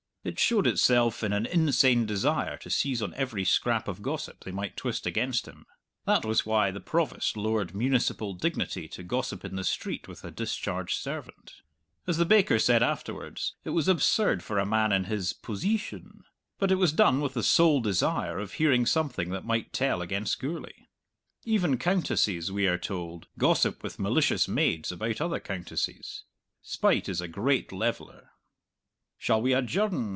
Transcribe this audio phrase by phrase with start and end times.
[0.23, 4.51] It showed itself in an insane desire to seize on every scrap of gossip they
[4.51, 5.65] might twist against him.
[6.05, 10.29] That was why the Provost lowered municipal dignity to gossip in the street with a
[10.29, 11.63] discharged servant.
[12.05, 16.21] As the baker said afterwards, it was absurd for a man in his "poseetion."
[16.59, 20.39] But it was done with the sole desire of hearing something that might tell against
[20.39, 20.87] Gourlay.
[21.45, 26.25] Even countesses, we are told, gossip with malicious maids about other countesses.
[26.61, 28.27] Spite is a great leveller.
[29.17, 30.09] "Shall we adjourn?"